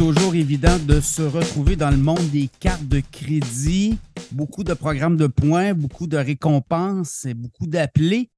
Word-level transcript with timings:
toujours 0.00 0.34
évident 0.34 0.78
de 0.78 0.98
se 0.98 1.20
retrouver 1.20 1.76
dans 1.76 1.90
le 1.90 1.98
monde 1.98 2.30
des 2.30 2.48
cartes 2.58 2.88
de 2.88 3.02
crédit. 3.12 3.98
Beaucoup 4.32 4.64
de 4.64 4.72
programmes 4.72 5.18
de 5.18 5.26
points, 5.26 5.74
beaucoup 5.74 6.06
de 6.06 6.16
récompenses 6.16 7.26
et 7.26 7.34
beaucoup 7.34 7.66
d'appelés. 7.66 8.30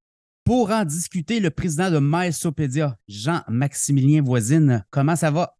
Pour 0.43 0.71
en 0.71 0.83
discuter, 0.83 1.39
le 1.39 1.51
président 1.51 1.89
de 1.89 1.99
MySopédia, 2.01 2.97
Jean-Maximilien 3.07 4.21
Voisine, 4.21 4.83
comment 4.89 5.15
ça 5.15 5.31
va? 5.31 5.55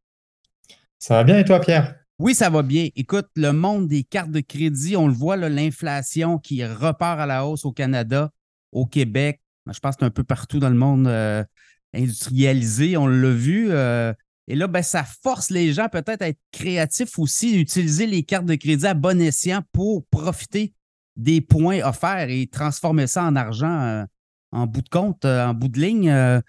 Ça 0.99 1.15
va 1.15 1.23
bien 1.23 1.39
et 1.39 1.45
toi, 1.45 1.61
Pierre? 1.61 1.95
Oui, 2.19 2.35
ça 2.35 2.49
va 2.49 2.63
bien. 2.63 2.89
Écoute, 2.97 3.29
le 3.37 3.53
monde 3.53 3.87
des 3.87 4.03
cartes 4.03 4.31
de 4.31 4.41
crédit, 4.41 4.97
on 4.97 5.07
le 5.07 5.13
voit, 5.13 5.37
l'inflation 5.37 6.37
qui 6.37 6.65
repart 6.65 7.17
à 7.17 7.25
la 7.25 7.45
hausse 7.45 7.63
au 7.63 7.71
Canada, 7.71 8.29
au 8.73 8.85
Québec. 8.85 9.39
Je 9.71 9.79
pense 9.79 9.95
que 9.95 10.01
c'est 10.01 10.05
un 10.05 10.09
peu 10.09 10.25
partout 10.25 10.59
dans 10.59 10.69
le 10.69 10.75
monde 10.75 11.07
euh, 11.07 11.45
industrialisé. 11.93 12.97
On 12.97 13.07
l'a 13.07 13.31
vu. 13.31 13.71
Euh, 13.71 14.11
et 14.47 14.55
là, 14.55 14.67
ben, 14.67 14.81
ça 14.81 15.03
force 15.03 15.49
les 15.49 15.71
gens 15.73 15.87
peut-être 15.89 16.21
à 16.21 16.27
être 16.29 16.41
créatifs 16.51 17.17
aussi, 17.17 17.53
d'utiliser 17.53 18.07
les 18.07 18.23
cartes 18.23 18.45
de 18.45 18.55
crédit 18.55 18.85
à 18.85 18.93
bon 18.93 19.21
escient 19.21 19.61
pour 19.71 20.05
profiter 20.07 20.73
des 21.15 21.41
points 21.41 21.81
offerts 21.83 22.29
et 22.29 22.47
transformer 22.47 23.07
ça 23.07 23.23
en 23.23 23.35
argent 23.35 23.81
euh, 23.81 24.05
en 24.51 24.67
bout 24.67 24.81
de 24.81 24.89
compte, 24.89 25.25
euh, 25.25 25.45
en 25.45 25.53
bout 25.53 25.69
de 25.69 25.79
ligne. 25.79 26.09
Euh. 26.09 26.41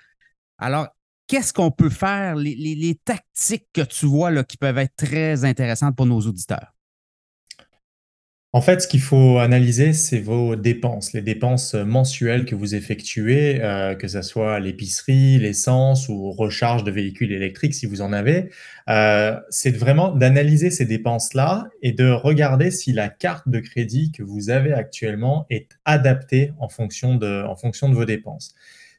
alors, 0.59 0.89
qu'est-ce 1.27 1.53
qu'on 1.53 1.71
peut 1.71 1.91
faire, 1.91 2.35
les, 2.35 2.55
les, 2.55 2.95
tactiques 3.05 3.69
que 3.73 3.83
tu 3.83 4.07
vois 4.07 4.31
là, 4.31 4.43
qui 4.43 4.57
peuvent 4.57 4.79
être 4.79 4.97
très 4.97 5.45
intéressantes 5.45 5.97
pour 5.97 6.07
nos 6.07 6.21
auditeurs? 6.21 6.74
En 8.55 8.61
fait, 8.61 8.83
ce 8.83 8.87
qu'il 8.87 9.01
faut 9.01 9.39
analyser, 9.39 9.93
c'est 9.93 10.21
vos 10.21 10.55
dépenses, 10.55 11.13
les 11.13 11.23
dépenses 11.23 11.75
mensuelles 11.75 12.45
que 12.45 12.55
vous 12.55 12.77
effectuez, 12.77 13.61
euh, 13.61 13.97
que 13.97 14.07
ce 14.07 14.23
soit 14.23 14.61
l'épicerie, 14.61 15.39
l'essence 15.39 16.09
ou 16.09 16.31
recharge 16.31 16.85
de 16.85 16.93
véhicules 16.93 17.33
électriques 17.33 17.75
si 17.75 17.87
vous 17.87 18.01
en 18.01 18.13
avez. 18.13 18.51
Euh, 18.89 19.41
c'est 19.51 19.77
vraiment 19.77 20.13
d'analyser 20.13 20.71
ces 20.71 20.85
dépenses-là 20.85 21.69
et 21.83 21.91
de 21.91 22.09
regarder 22.09 22.71
si 22.71 22.93
la 22.93 23.09
carte 23.09 23.49
de 23.49 23.59
crédit 23.59 24.13
que 24.13 24.23
vous 24.23 24.51
avez 24.51 24.73
actuellement 24.73 25.47
est 25.51 25.71
adaptée 25.85 26.53
en 26.61 26.69
fonction 26.69 27.17
de, 27.17 27.43
en 27.43 27.57
fonction 27.57 27.89
de 27.89 27.97
vos 27.97 28.05
dépenses. 28.05 28.55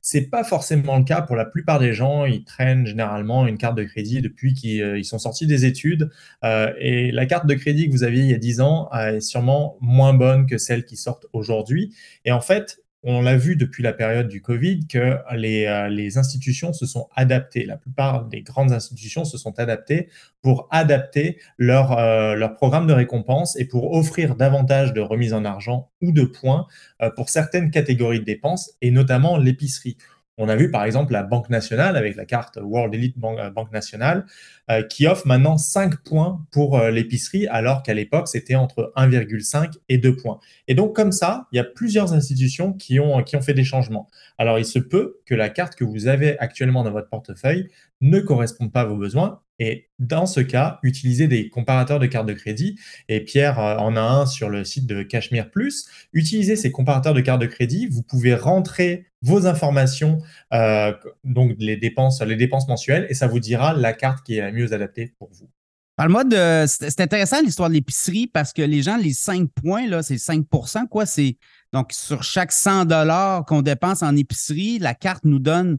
C'est 0.08 0.30
pas 0.30 0.44
forcément 0.44 1.00
le 1.00 1.04
cas 1.04 1.24
pour 1.24 1.36
la 1.36 1.46
plupart 1.46 1.80
des 1.80 1.92
gens. 1.92 2.26
Ils 2.26 2.44
traînent 2.44 2.86
généralement 2.86 3.48
une 3.48 3.58
carte 3.58 3.76
de 3.76 3.84
crédit 3.84 4.22
depuis 4.22 4.54
qu'ils 4.54 4.84
euh, 4.84 5.02
sont 5.02 5.18
sortis 5.18 5.48
des 5.48 5.66
études. 5.66 6.12
Euh, 6.44 6.72
et 6.78 7.12
la 7.12 7.26
carte 7.26 7.48
de 7.48 7.56
crédit 7.56 7.88
que 7.88 7.92
vous 7.92 8.04
aviez 8.04 8.22
il 8.22 8.30
y 8.30 8.34
a 8.36 8.38
10 8.38 8.62
ans 8.62 8.88
est 8.92 9.20
sûrement 9.20 9.78
moins 9.82 10.14
bonne 10.14 10.46
que 10.46 10.60
celle 10.60 10.86
qui 10.86 10.96
sortent 10.96 11.26
aujourd'hui. 11.34 11.96
Et 12.24 12.32
en 12.32 12.40
fait, 12.40 12.84
on 13.08 13.22
l'a 13.22 13.38
vu 13.38 13.56
depuis 13.56 13.84
la 13.84 13.94
période 13.94 14.28
du 14.28 14.42
Covid 14.42 14.88
que 14.88 15.20
les, 15.36 15.66
euh, 15.66 15.88
les, 15.90 16.18
institutions 16.18 16.74
se 16.74 16.88
sont 16.88 17.08
adaptées. 17.16 17.66
La 17.66 17.78
plupart 17.78 18.26
des 18.26 18.42
grandes 18.42 18.72
institutions 18.72 19.26
se 19.26 19.38
sont 19.38 19.60
adaptées 19.60 20.10
pour 20.42 20.68
adapter 20.72 21.40
leur, 21.58 21.98
euh, 21.98 22.48
programme 22.48 22.88
de 22.88 22.94
récompense 22.94 23.58
et 23.60 23.66
pour 23.66 23.94
offrir 23.94 24.36
davantage 24.36 24.92
de 24.94 25.02
remises 25.02 25.34
en 25.34 25.46
argent 25.46 25.92
ou 26.02 26.12
de 26.12 26.24
points 26.24 26.66
euh, 27.02 27.12
pour 27.12 27.30
certaines 27.30 27.70
catégories 27.70 28.20
de 28.20 28.26
dépenses 28.26 28.72
et 28.82 28.90
notamment 28.90 29.38
l'épicerie. 29.38 29.98
On 30.38 30.50
a 30.50 30.56
vu 30.58 30.70
par 30.70 30.84
exemple 30.84 31.14
la 31.14 31.24
Banque 31.24 31.50
nationale 31.50 31.96
avec 31.96 32.18
la 32.18 32.26
carte 32.26 32.60
World 32.62 32.94
Elite 32.94 33.16
euh, 33.24 33.50
Banque 33.52 33.72
nationale 33.72 34.26
euh, 34.70 34.84
qui 34.84 35.08
offre 35.08 35.26
maintenant 35.26 35.58
5 35.58 36.04
points 36.04 36.46
pour 36.52 36.78
euh, 36.78 36.92
l'épicerie 36.92 37.48
alors 37.48 37.84
qu'à 37.84 37.94
l'époque 37.94 38.28
c'était 38.28 38.56
entre 38.56 38.92
1,5 38.98 39.72
et 39.88 39.98
2 39.98 40.16
points. 40.18 40.40
Et 40.68 40.76
donc 40.76 40.94
comme 40.94 41.14
ça, 41.14 41.48
il 41.54 41.56
y 41.56 41.60
a 41.60 41.64
plusieurs 41.64 42.12
institutions 42.12 42.74
qui 42.74 43.00
ont, 43.00 43.24
qui 43.24 43.38
ont 43.38 43.42
fait 43.42 43.54
des 43.54 43.64
changements. 43.64 44.10
Alors 44.38 44.60
il 44.60 44.66
se 44.66 44.80
peut 44.80 45.22
que 45.26 45.36
la 45.36 45.48
carte 45.48 45.76
que 45.76 45.86
vous 45.86 46.08
avez 46.08 46.38
actuellement 46.40 46.84
dans 46.84 46.92
votre 46.92 47.10
portefeuille 47.10 47.70
ne 48.02 48.20
corresponde 48.20 48.74
pas 48.74 48.82
à 48.82 48.86
vos 48.86 48.98
besoins 48.98 49.42
et 49.60 49.90
dans 50.00 50.26
ce 50.26 50.42
cas, 50.42 50.80
utilisez 50.84 51.28
des 51.28 51.50
comparateurs 51.50 52.00
de 52.00 52.08
cartes 52.08 52.28
de 52.28 52.34
crédit. 52.34 52.78
Et 53.08 53.22
Pierre 53.22 53.60
en 53.60 53.96
a 53.96 54.02
un 54.02 54.26
sur 54.26 54.50
le 54.50 54.66
site 54.66 54.86
de 54.86 55.04
Cachemire 55.04 55.50
Plus. 55.50 55.88
Utilisez 56.14 56.56
ces 56.56 56.72
comparateurs 56.72 57.14
de 57.14 57.22
cartes 57.22 57.42
de 57.42 57.48
crédit. 57.48 57.88
Vous 57.88 58.04
pouvez 58.04 58.36
rentrer 58.36 59.06
vos 59.22 59.48
informations, 59.48 60.20
euh, 60.54 60.94
donc 61.24 61.54
les 61.58 61.78
dépenses, 61.78 62.22
les 62.22 62.36
dépenses 62.36 62.68
mensuelles, 62.68 63.08
et 63.10 63.16
ça 63.16 63.28
vous 63.28 63.40
dira 63.40 63.74
la 63.74 63.94
carte 63.94 64.26
qui 64.26 64.38
est 64.38 64.42
la 64.42 64.52
mieux 64.52 64.72
adaptée 64.74 65.14
pour 65.18 65.30
vous. 65.32 65.50
Parle-moi 65.96 66.26
de. 66.26 66.66
C'est 66.68 67.00
intéressant 67.00 67.42
l'histoire 67.42 67.70
de 67.70 67.76
l'épicerie 67.76 68.28
parce 68.28 68.52
que 68.52 68.62
les 68.62 68.82
gens, 68.82 68.98
les 68.98 69.14
5 69.14 69.50
points, 69.50 69.88
là, 69.88 70.04
c'est 70.04 70.16
5% 70.16 70.88
quoi. 70.90 71.06
C'est 71.06 71.38
donc 71.72 71.94
sur 71.94 72.22
chaque 72.22 72.52
100 72.52 73.44
qu'on 73.48 73.62
dépense 73.62 74.04
en 74.04 74.16
épicerie, 74.16 74.78
la 74.78 74.94
carte 74.94 75.24
nous 75.24 75.40
donne 75.40 75.78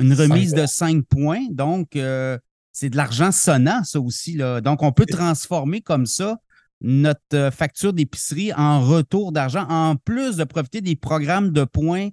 une 0.00 0.14
remise 0.14 0.54
de 0.54 0.64
5 0.64 1.04
points. 1.04 1.44
Donc, 1.50 1.96
euh, 1.96 2.38
c'est 2.78 2.90
de 2.90 2.96
l'argent 2.96 3.32
sonnant, 3.32 3.82
ça 3.82 4.00
aussi. 4.00 4.34
Là. 4.34 4.60
Donc, 4.60 4.84
on 4.84 4.92
peut 4.92 5.04
transformer 5.04 5.80
comme 5.80 6.06
ça 6.06 6.38
notre 6.80 7.20
euh, 7.34 7.50
facture 7.50 7.92
d'épicerie 7.92 8.52
en 8.52 8.80
retour 8.80 9.32
d'argent, 9.32 9.66
en 9.68 9.96
plus 9.96 10.36
de 10.36 10.44
profiter 10.44 10.80
des 10.80 10.94
programmes 10.94 11.50
de 11.50 11.64
points 11.64 12.10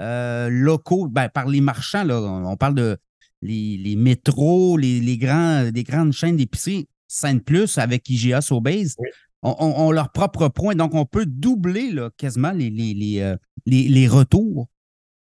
euh, 0.00 0.48
locaux 0.50 1.06
ben, 1.06 1.28
par 1.28 1.46
les 1.46 1.60
marchands. 1.60 2.02
Là. 2.02 2.20
On 2.20 2.56
parle 2.56 2.74
de 2.74 2.98
les, 3.42 3.94
métros, 3.96 4.76
les, 4.76 5.18
grands, 5.18 5.70
des 5.70 5.84
grandes 5.84 6.12
chaînes 6.12 6.36
d'épicerie, 6.36 6.88
Sainte 7.06 7.44
Plus 7.44 7.78
avec 7.78 8.10
IGA 8.10 8.40
Sobase. 8.40 8.96
ont 9.42 9.92
leurs 9.92 10.10
propres 10.10 10.48
points. 10.48 10.74
Donc, 10.74 10.94
on 10.94 11.06
peut 11.06 11.26
doubler 11.26 11.92
là, 11.92 12.10
quasiment 12.16 12.50
les, 12.50 12.70
les, 12.70 13.20
euh, 13.20 13.36
les 13.66 14.08
retours. 14.08 14.68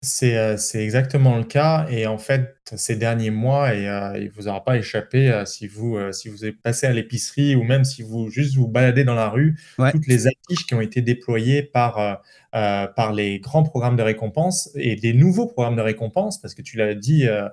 C'est, 0.03 0.57
c'est 0.57 0.83
exactement 0.83 1.37
le 1.37 1.45
cas 1.45 1.87
et 1.91 2.07
en 2.07 2.17
fait, 2.17 2.57
ces 2.75 2.97
derniers 2.97 3.31
mois 3.31 3.75
et 3.75 3.85
il 4.19 4.31
vous 4.31 4.49
aura 4.49 4.65
pas 4.65 4.79
échappé, 4.79 5.43
si 5.45 5.67
vous, 5.67 5.99
si 6.13 6.31
vous 6.31 6.47
êtes 6.47 6.57
passé 6.63 6.87
à 6.87 6.93
l'épicerie 6.95 7.55
ou 7.55 7.65
même 7.65 7.85
si 7.85 8.03
vous 8.03 8.31
juste 8.31 8.57
vous 8.57 8.67
baladez 8.67 9.05
dans 9.05 9.15
la 9.15 9.29
rue, 9.29 9.59
toutes 9.91 10.07
les 10.07 10.27
affiches 10.27 10.67
qui 10.67 10.75
ont 10.75 10.81
été 10.81 11.03
déployées 11.03 11.63
par, 11.63 12.23
par 12.53 13.13
les 13.13 13.41
grands 13.41 13.63
programmes 13.63 13.97
de 13.97 14.03
récompense 14.03 14.71
et 14.75 14.97
des 14.97 15.13
nouveaux 15.13 15.47
programmes 15.47 15.77
de 15.77 15.83
récompense 15.83 16.41
parce 16.41 16.55
que 16.55 16.63
tu 16.63 16.79
l'as 16.79 16.95
dit, 16.95 17.27
heu, 17.27 17.49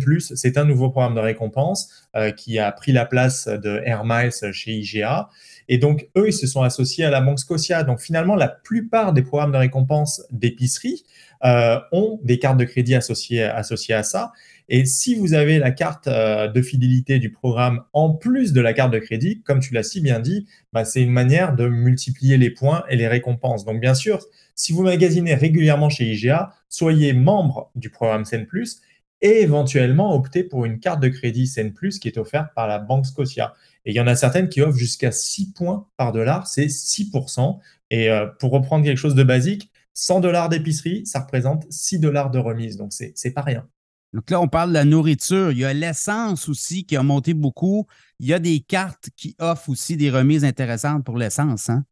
Plus, 0.00 0.34
c'est 0.34 0.56
un 0.56 0.64
nouveau 0.64 0.88
programme 0.88 1.14
de 1.14 1.20
récompense, 1.20 2.08
qui 2.38 2.58
a 2.58 2.72
pris 2.72 2.92
la 2.92 3.04
place 3.04 3.48
de 3.48 3.82
Air 3.84 4.04
Miles 4.06 4.32
chez 4.52 4.72
IGA 4.72 5.28
et 5.68 5.78
donc 5.78 6.08
eux, 6.16 6.28
ils 6.28 6.32
se 6.32 6.46
sont 6.46 6.62
associés 6.62 7.04
à 7.04 7.10
la 7.10 7.20
Banque 7.20 7.38
Scotia. 7.38 7.82
Donc 7.82 8.00
finalement, 8.00 8.34
la 8.36 8.48
plupart 8.48 9.12
des 9.12 9.22
programmes 9.22 9.52
de 9.52 9.58
récompense 9.58 10.22
d'épicerie, 10.30 11.04
euh, 11.44 11.78
ont 11.92 12.18
des 12.24 12.38
cartes 12.38 12.56
de 12.56 12.64
crédit 12.64 12.94
associées, 12.94 13.42
à 13.42 14.02
ça. 14.02 14.32
Et 14.68 14.86
si 14.86 15.14
vous 15.14 15.34
avez 15.34 15.58
la 15.58 15.70
carte 15.70 16.08
euh, 16.08 16.48
de 16.48 16.62
fidélité 16.62 17.18
du 17.18 17.30
programme 17.30 17.82
en 17.92 18.10
plus 18.14 18.54
de 18.54 18.60
la 18.60 18.72
carte 18.72 18.90
de 18.92 18.98
crédit, 18.98 19.42
comme 19.42 19.60
tu 19.60 19.74
l'as 19.74 19.82
si 19.82 20.00
bien 20.00 20.18
dit, 20.18 20.46
bah, 20.72 20.86
c'est 20.86 21.02
une 21.02 21.10
manière 21.10 21.54
de 21.54 21.68
multiplier 21.68 22.38
les 22.38 22.50
points 22.50 22.84
et 22.88 22.96
les 22.96 23.06
récompenses. 23.06 23.66
Donc 23.66 23.80
bien 23.80 23.94
sûr, 23.94 24.20
si 24.54 24.72
vous 24.72 24.82
magasinez 24.82 25.34
régulièrement 25.34 25.90
chez 25.90 26.04
IGA, 26.04 26.54
soyez 26.70 27.12
membre 27.12 27.70
du 27.74 27.90
programme 27.90 28.24
Sen 28.24 28.46
Plus 28.46 28.80
et 29.20 29.42
éventuellement 29.42 30.14
optez 30.14 30.42
pour 30.42 30.64
une 30.64 30.80
carte 30.80 31.00
de 31.00 31.08
crédit 31.08 31.46
Sen 31.46 31.74
Plus 31.74 31.98
qui 31.98 32.08
est 32.08 32.18
offerte 32.18 32.48
par 32.54 32.66
la 32.66 32.78
Banque 32.78 33.06
Scotia. 33.06 33.52
Et 33.86 33.92
il 33.92 33.94
y 33.94 34.00
en 34.00 34.06
a 34.06 34.16
certaines 34.16 34.48
qui 34.48 34.60
offrent 34.60 34.76
jusqu'à 34.76 35.12
6 35.12 35.52
points 35.52 35.88
par 35.96 36.12
dollar, 36.12 36.46
c'est 36.46 36.66
6%. 36.66 37.58
Et 37.90 38.10
euh, 38.10 38.26
pour 38.26 38.50
reprendre 38.50 38.84
quelque 38.84 38.98
chose 38.98 39.14
de 39.14 39.22
basique, 39.22 39.70
100 39.94 40.20
dollars 40.20 40.48
d'épicerie, 40.48 41.06
ça 41.06 41.20
représente 41.20 41.64
6 41.70 42.00
dollars 42.00 42.30
de 42.30 42.38
remise. 42.38 42.76
Donc, 42.76 42.92
c'est 42.92 43.30
pas 43.30 43.42
rien. 43.42 43.66
Donc 44.12 44.30
là, 44.30 44.40
on 44.40 44.48
parle 44.48 44.70
de 44.70 44.74
la 44.74 44.84
nourriture. 44.84 45.52
Il 45.52 45.58
y 45.58 45.64
a 45.64 45.72
l'essence 45.72 46.48
aussi 46.48 46.84
qui 46.84 46.96
a 46.96 47.02
monté 47.02 47.32
beaucoup. 47.32 47.86
Il 48.18 48.26
y 48.26 48.34
a 48.34 48.38
des 48.38 48.60
cartes 48.60 49.10
qui 49.16 49.36
offrent 49.38 49.70
aussi 49.70 49.96
des 49.96 50.10
remises 50.10 50.44
intéressantes 50.44 51.04
pour 51.04 51.16
l'essence. 51.16 51.70
Hein? 51.70 51.84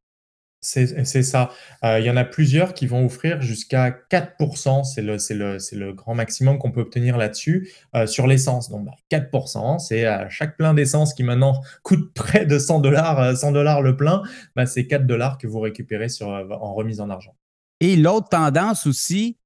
C'est 0.65 1.23
ça. 1.23 1.51
Euh, 1.85 2.01
il 2.01 2.07
y 2.07 2.11
en 2.11 2.17
a 2.17 2.25
plusieurs 2.25 2.75
qui 2.75 2.87
vont 2.87 3.05
offrir 3.05 3.41
jusqu'à 3.43 3.91
4%. 3.91 4.85
C'est 4.85 5.03
le, 5.03 5.93
grand 5.93 6.15
maximum 6.15 6.59
qu'on 6.59 6.71
peut 6.71 6.81
obtenir 6.81 7.17
là-dessus 7.17 7.71
euh, 7.95 8.07
sur 8.07 8.27
l'essence. 8.27 8.71
Donc, 8.71 8.89
4%, 9.11 9.31
bah, 9.31 9.79
c'est 9.79 10.07
à 10.07 10.29
chaque 10.29 10.57
plein 10.57 10.75
d'essence 10.75 11.15
qui 11.15 11.23
maintenant 11.23 11.61
coûte 11.83 12.13
près 12.15 12.47
de 12.47 12.59
100 12.59 12.81
dollars, 12.81 13.37
100 13.37 13.53
dollars 13.53 13.83
le 13.83 13.97
plein, 13.97 14.23
bah, 14.57 14.67
c'est 14.67 14.87
4 14.87 15.07
dollars 15.07 15.39
que 15.39 15.47
vous 15.47 15.61
récupérez 15.61 16.09
sur, 16.09 16.29
en 16.29 16.75
remise 16.75 17.01
en 17.01 17.11
argent. 17.11 17.37
Et 17.81 17.97
l'autre 17.97 18.29
tendance 18.31 18.87
aussi, 18.87 19.37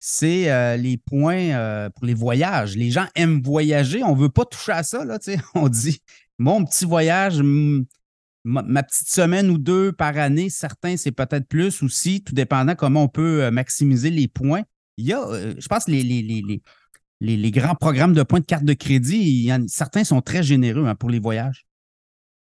c'est 0.00 0.50
euh, 0.50 0.76
les 0.76 0.96
points 0.96 1.50
euh, 1.50 1.90
pour 1.90 2.06
les 2.06 2.14
voyages. 2.14 2.76
Les 2.76 2.90
gens 2.90 3.06
aiment 3.14 3.42
voyager. 3.42 4.02
On 4.04 4.14
ne 4.14 4.20
veut 4.20 4.28
pas 4.28 4.44
toucher 4.44 4.72
à 4.72 4.82
ça. 4.82 5.04
Là, 5.04 5.18
on 5.54 5.68
dit 5.68 6.00
mon 6.38 6.64
petit 6.64 6.84
voyage, 6.84 7.40
ma, 8.48 8.82
petite 8.82 9.08
semaine 9.08 9.50
ou 9.50 9.58
deux 9.58 9.92
par 9.92 10.16
année, 10.16 10.50
certains, 10.50 10.96
c'est 10.96 11.12
peut-être 11.12 11.46
plus 11.46 11.82
aussi, 11.82 12.22
tout 12.22 12.34
dépendant 12.34 12.74
comment 12.74 13.04
on 13.04 13.08
peut 13.08 13.44
euh, 13.44 13.50
maximiser 13.50 14.10
les 14.10 14.28
points. 14.28 14.62
Il 14.96 15.06
y 15.06 15.12
a, 15.12 15.24
je 15.58 15.68
pense, 15.68 15.86
les, 15.86 16.02
les, 16.02 16.62
les, 17.20 17.50
grands 17.50 17.76
programmes 17.76 18.14
de 18.14 18.22
points 18.22 18.40
de 18.40 18.44
carte 18.44 18.64
de 18.64 18.72
crédit, 18.72 19.50
certains 19.68 20.02
sont 20.02 20.22
très 20.22 20.42
généreux 20.42 20.86
hein, 20.86 20.96
pour 20.96 21.10
les 21.10 21.20
voyages. 21.20 21.67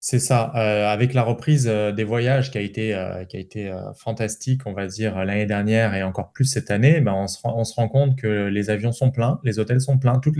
C'est 0.07 0.19
ça, 0.19 0.51
heu, 0.55 0.59
avec 0.85 1.15
la 1.15 1.23
reprise, 1.23 1.67
heu, 1.67 1.91
des 1.91 2.03
voyages 2.03 2.51
qui 2.51 2.59
a 2.59 2.61
été, 2.61 2.93
heu, 2.93 3.75
fantastique, 3.95 4.61
on 4.67 4.73
va 4.73 4.85
dire, 4.85 5.25
l'année 5.25 5.47
dernière 5.47 5.95
et 5.95 6.03
encore 6.03 6.31
plus 6.31 6.45
cette 6.45 6.69
année, 6.69 7.01
ben, 7.01 7.11
on 7.13 7.25
se 7.27 7.73
rend 7.73 7.87
compte 7.87 8.15
que 8.15 8.45
les 8.45 8.69
avions 8.69 8.91
sont 8.91 9.09
pleins, 9.09 9.39
les 9.43 9.57
hôtels 9.57 9.81
sont 9.81 9.97
pleins, 9.97 10.19
tout 10.19 10.31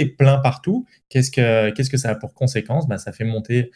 est 0.00 0.06
plein 0.06 0.38
partout. 0.38 0.86
Qu'est-ce 1.08 1.30
que 1.30 1.96
ça 1.96 2.10
a 2.10 2.14
pour 2.16 2.34
conséquence? 2.34 2.88
Ben, 2.88 2.98
ça 2.98 3.12
fait 3.12 3.22
monter, 3.22 3.70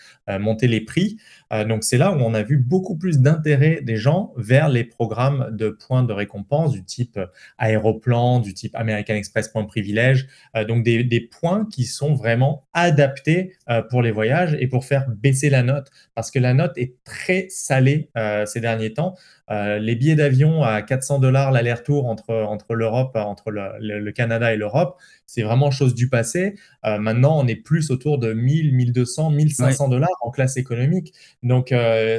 les 0.66 0.80
prix, 0.80 1.16
donc 1.50 1.84
c'est 1.84 1.98
là 1.98 2.12
où 2.12 2.16
on 2.20 2.34
a 2.34 2.42
vu 2.42 2.56
beaucoup 2.56 2.96
plus 2.96 3.20
d'intérêt 3.20 3.80
des 3.82 3.96
gens 3.96 4.32
vers 4.36 4.68
les 4.68 4.84
programmes 4.84 5.48
de 5.52 5.68
points 5.68 6.02
de 6.02 6.12
récompense 6.12 6.72
du 6.72 6.84
type, 6.84 7.20
Aéroplan, 7.58 8.40
du 8.40 8.54
type 8.54 8.74
American 8.74 9.14
Express 9.14 9.48
Points 9.48 9.64
Privilèges, 9.64 10.26
heu, 10.56 10.64
donc 10.64 10.82
des 10.82 11.04
des 11.04 11.20
points 11.20 11.66
qui 11.70 11.84
sont 11.84 12.14
vraiment 12.14 12.64
adaptés, 12.72 13.54
pour 13.90 14.02
les 14.02 14.10
voyages 14.10 14.56
et 14.60 14.66
pour 14.66 14.84
faire 14.84 15.06
baisser 15.08 15.50
la 15.50 15.62
note 15.62 15.90
parce 16.14 16.30
que 16.30 16.38
la 16.38 16.54
note 16.54 16.76
est 16.76 16.94
très 17.04 17.46
salée 17.50 18.10
euh, 18.16 18.46
ces 18.46 18.60
derniers 18.60 18.92
temps. 18.92 19.16
Euh, 19.50 19.78
les 19.78 19.94
billets 19.94 20.16
d'avion 20.16 20.62
à 20.62 20.82
400 20.82 21.20
dollars 21.20 21.52
l'aller-retour 21.52 22.06
entre, 22.06 22.34
entre 22.34 22.74
l'Europe, 22.74 23.16
entre 23.16 23.50
le, 23.50 24.10
Canada 24.10 24.52
et 24.52 24.56
l'Europe, 24.56 24.98
c'est 25.26 25.42
vraiment 25.42 25.70
chose 25.70 25.94
du 25.94 26.08
passé. 26.08 26.56
Euh, 26.84 26.98
maintenant, 26.98 27.38
on 27.38 27.46
est 27.46 27.56
plus 27.56 27.90
autour 27.90 28.18
de 28.18 28.32
1000, 28.32 28.74
1200, 28.74 29.30
1500 29.30 29.88
dollars 29.88 30.08
en 30.20 30.30
classe 30.30 30.56
économique. 30.56 31.12
Donc, 31.42 31.72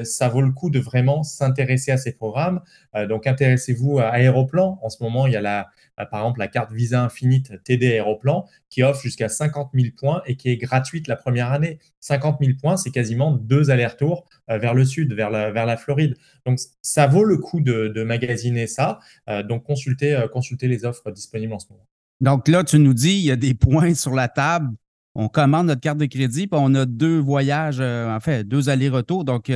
ça 0.03 0.29
vaut 0.29 0.41
le 0.41 0.51
coup 0.51 0.69
de 0.69 0.79
vraiment 0.79 1.23
s'intéresser 1.23 1.91
à 1.91 1.97
ces 1.97 2.13
programmes. 2.13 2.61
donc, 3.09 3.27
intéressez-vous 3.27 3.99
à 3.99 4.07
Aéroplan. 4.07 4.79
En 4.81 4.89
ce 4.89 5.03
moment, 5.03 5.27
il 5.27 5.33
y 5.33 5.37
a 5.37 5.41
la, 5.41 5.67
par 6.05 6.21
exemple 6.21 6.39
la 6.39 6.47
carte 6.47 6.71
Visa 6.71 7.03
Infinite 7.03 7.63
TD 7.63 7.87
Aéroplan 7.87 8.45
qui 8.69 8.83
offre 8.83 9.01
jusqu'à 9.01 9.29
50 9.29 9.71
000 9.73 9.87
points 9.97 10.21
et 10.25 10.35
qui 10.35 10.49
est 10.49 10.57
gratuite 10.57 11.07
la 11.07 11.15
première 11.15 11.51
année. 11.51 11.79
50 12.01 12.37
000 12.41 12.53
points, 12.61 12.77
c'est 12.77 12.91
quasiment 12.91 13.31
deux 13.31 13.69
allers-retours 13.69 14.25
euh, 14.49 14.57
vers 14.57 14.73
le 14.73 14.85
sud, 14.85 15.13
vers 15.13 15.29
la, 15.29 15.77
Floride. 15.77 16.15
Donc, 16.45 16.59
ça 16.81 17.07
vaut 17.07 17.23
le 17.23 17.37
coup 17.37 17.61
de, 17.61 18.03
magasiner 18.03 18.67
ça. 18.67 18.99
Euh, 19.29 19.43
donc, 19.43 19.63
consultez, 19.63 20.15
euh, 20.15 20.27
les 20.61 20.85
offres 20.85 21.11
disponibles 21.11 21.53
en 21.53 21.59
ce 21.59 21.67
moment. 21.69 21.87
Donc 22.19 22.47
là, 22.47 22.63
tu 22.63 22.79
nous 22.79 22.93
dis, 22.93 23.15
il 23.17 23.25
y 23.25 23.31
a 23.31 23.35
des 23.35 23.53
points 23.53 23.93
sur 23.93 24.13
la 24.13 24.27
table. 24.27 24.69
On 25.15 25.29
commande 25.29 25.67
notre 25.67 25.81
carte 25.81 25.97
de 25.97 26.05
crédit, 26.05 26.47
puis 26.47 26.59
on 26.61 26.75
a 26.75 26.85
deux 26.85 27.17
voyages, 27.17 27.79
en 27.79 28.19
fait, 28.19 28.43
deux 28.43 28.69
allers-retours. 28.69 29.23
Donc, 29.25 29.51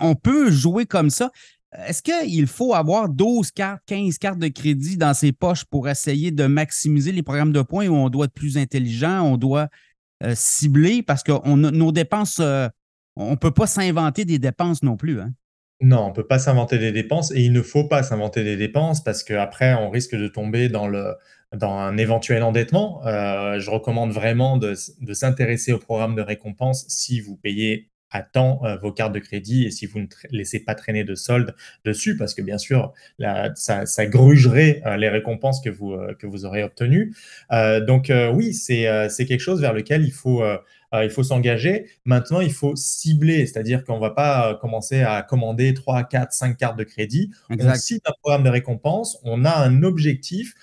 on 0.00 0.14
peut 0.16 0.50
jouer 0.50 0.84
comme 0.84 1.10
ça. 1.10 1.30
Est-ce 1.86 2.02
qu'il 2.02 2.46
faut 2.48 2.74
avoir 2.74 3.08
12 3.08 3.52
cartes, 3.52 3.82
15 3.86 4.18
cartes 4.18 4.38
de 4.38 4.48
crédit 4.48 4.96
dans 4.96 5.14
ses 5.14 5.32
poches 5.32 5.64
pour 5.64 5.88
essayer 5.88 6.32
de 6.32 6.46
maximiser 6.46 7.12
les 7.12 7.22
programmes 7.22 7.52
de 7.52 7.62
points 7.62 7.86
où 7.86 7.94
on 7.94 8.08
doit 8.08 8.24
être 8.24 8.34
plus 8.34 8.58
intelligent, 8.58 9.22
on 9.22 9.36
doit 9.36 9.68
euh, 10.24 10.32
cibler? 10.34 11.02
Parce 11.02 11.22
que 11.22 11.48
nos 11.48 11.92
dépenses, 11.92 12.38
euh, 12.40 12.68
on 13.14 13.32
ne 13.32 13.36
peut 13.36 13.52
pas 13.52 13.68
s'inventer 13.68 14.24
des 14.24 14.40
dépenses 14.40 14.82
non 14.82 14.96
plus. 14.96 15.20
Hein? 15.20 15.32
Non, 15.80 16.06
on 16.06 16.08
ne 16.08 16.14
peut 16.14 16.26
pas 16.26 16.40
s'inventer 16.40 16.78
des 16.78 16.92
dépenses 16.92 17.30
et 17.30 17.40
il 17.40 17.52
ne 17.52 17.62
faut 17.62 17.84
pas 17.84 18.02
s'inventer 18.02 18.42
des 18.42 18.56
dépenses 18.56 19.02
parce 19.02 19.22
qu'après, 19.22 19.74
on 19.74 19.90
risque 19.90 20.16
de 20.16 20.26
tomber 20.26 20.68
dans, 20.68 20.90
un 21.52 21.96
éventuel 21.96 22.42
endettement. 22.42 23.06
Euh, 23.06 23.60
je 23.60 23.70
recommande 23.70 24.10
vraiment 24.10 24.56
de, 24.56 24.74
de 25.00 25.14
s'intéresser 25.14 25.72
au 25.72 25.78
programme 25.78 26.16
de 26.16 26.22
récompense 26.22 26.84
si 26.88 27.20
vous 27.20 27.36
payez 27.36 27.90
à 28.10 28.22
temps 28.22 28.60
euh, 28.64 28.76
vos 28.76 28.92
cartes 28.92 29.12
de 29.12 29.18
crédit 29.18 29.64
et 29.64 29.70
si 29.70 29.86
vous 29.86 30.00
ne 30.00 30.06
laissez 30.30 30.60
pas 30.60 30.74
traîner 30.74 31.04
de 31.04 31.14
soldes 31.14 31.54
dessus, 31.84 32.16
parce 32.16 32.34
que 32.34 32.42
bien 32.42 32.58
sûr, 32.58 32.92
ça, 33.54 33.86
ça, 33.86 34.06
grugerait 34.06 34.82
euh, 34.86 34.96
les 34.96 35.08
récompenses 35.08 35.60
que 35.60 35.70
vous, 35.70 35.92
euh, 35.92 36.14
que 36.18 36.26
vous 36.26 36.44
aurez 36.44 36.62
obtenues. 36.62 37.14
donc 37.50 38.12
oui, 38.32 38.54
c'est 38.54 38.84
quelque 39.26 39.40
chose 39.40 39.60
vers 39.60 39.72
lequel 39.72 40.02
il 40.02 40.12
faut, 40.12 40.42
il 40.92 41.10
faut 41.10 41.22
s'engager. 41.22 41.86
Maintenant, 42.04 42.40
il 42.40 42.52
faut 42.52 42.74
cibler, 42.76 43.46
c'est-à-dire 43.46 43.84
qu'on 43.84 43.96
ne 43.96 44.00
va 44.00 44.10
pas 44.10 44.54
commencer 44.60 45.02
à 45.02 45.22
commander 45.22 45.74
3, 45.74 46.04
4, 46.04 46.32
5 46.32 46.56
cartes 46.56 46.78
de 46.78 46.84
crédit. 46.84 47.30
On 47.48 47.74
cible 47.74 48.00
un 48.06 48.12
programme 48.20 48.44
de 48.44 48.50
récompense, 48.50 49.18
on 49.24 49.44
a 49.44 49.54
un 49.54 49.82
objectif. 49.82 50.54